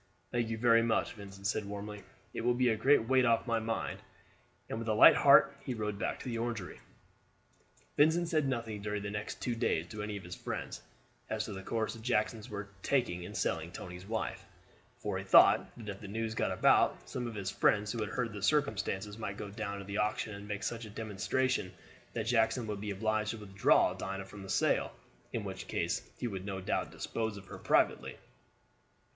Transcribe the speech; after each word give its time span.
"Thank 0.31 0.49
you 0.49 0.57
very 0.57 0.81
much," 0.81 1.13
Vincent 1.13 1.45
said 1.45 1.63
warmly; 1.65 2.01
"it 2.33 2.41
will 2.41 2.55
be 2.55 2.69
a 2.69 2.75
great 2.75 3.07
weight 3.07 3.23
off 3.23 3.45
my 3.45 3.59
mind," 3.59 3.99
and 4.67 4.79
with 4.79 4.87
a 4.87 4.95
light 4.95 5.13
heart 5.15 5.55
he 5.63 5.75
rode 5.75 5.99
back 5.99 6.19
to 6.21 6.25
the 6.27 6.39
Orangery. 6.39 6.79
Vincent 7.97 8.27
said 8.27 8.47
nothing 8.47 8.81
during 8.81 9.03
the 9.03 9.11
next 9.11 9.43
two 9.43 9.53
days 9.53 9.85
to 9.89 10.01
any 10.01 10.17
of 10.17 10.23
his 10.23 10.33
friends 10.35 10.81
as 11.29 11.45
to 11.45 11.53
the 11.53 11.61
course 11.61 11.93
the 11.93 11.99
Jacksons 11.99 12.49
were 12.49 12.69
taking 12.81 13.21
in 13.21 13.35
selling 13.35 13.71
Tony's 13.71 14.07
wife; 14.07 14.43
for 14.97 15.19
he 15.19 15.23
thought 15.23 15.69
that 15.77 15.87
if 15.89 16.01
the 16.01 16.07
news 16.07 16.33
got 16.33 16.49
about, 16.51 17.07
some 17.07 17.27
of 17.27 17.35
his 17.35 17.51
friends 17.51 17.91
who 17.91 17.99
had 17.99 18.09
heard 18.09 18.33
the 18.33 18.41
circumstances 18.41 19.19
might 19.19 19.37
go 19.37 19.51
down 19.51 19.77
to 19.77 19.85
the 19.85 19.99
auction 19.99 20.33
and 20.33 20.47
make 20.47 20.63
such 20.63 20.83
a 20.85 20.89
demonstration 20.89 21.71
that 22.13 22.25
Jackson 22.25 22.65
would 22.65 22.81
be 22.81 22.89
obliged 22.89 23.29
to 23.29 23.37
withdraw 23.37 23.93
Dinah 23.93 24.25
from 24.25 24.41
the 24.41 24.49
sale, 24.49 24.93
in 25.31 25.43
which 25.43 25.67
case 25.67 26.09
he 26.17 26.27
would 26.27 26.43
no 26.43 26.59
doubt 26.59 26.91
dispose 26.91 27.37
of 27.37 27.45
her 27.45 27.59
privately. 27.59 28.17